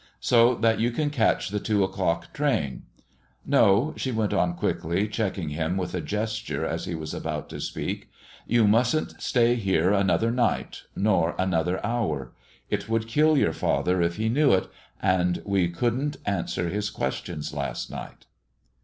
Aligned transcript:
"so 0.19 0.55
that 0.55 0.79
you 0.79 0.89
can 0.89 1.11
catch 1.11 1.49
the 1.49 1.59
two 1.59 1.83
o'clock 1.83 2.33
train. 2.33 2.81
No!" 3.45 3.93
she 3.95 4.11
went 4.11 4.33
on 4.33 4.55
quickly, 4.55 5.07
checking 5.07 5.49
him 5.49 5.77
with 5.77 5.93
a 5.93 6.01
gesture 6.01 6.65
as 6.65 6.85
he 6.85 6.95
was 6.95 7.13
about 7.13 7.49
to 7.49 7.61
speak, 7.61 8.09
"you 8.47 8.67
mustn't 8.67 9.21
stay 9.21 9.53
here 9.53 9.91
another 9.91 10.31
night, 10.31 10.85
nor 10.95 11.35
another 11.37 11.79
hour. 11.85 12.33
It 12.67 12.89
would 12.89 13.07
kill 13.07 13.37
your 13.37 13.53
father 13.53 14.01
if 14.01 14.15
he 14.15 14.27
knew 14.27 14.53
it, 14.53 14.67
and 15.03 15.39
we 15.45 15.69
couldn't 15.69 16.17
answer 16.25 16.69
his 16.69 16.89
questions 16.89 17.51
to 17.51 17.85
night." 17.91 18.25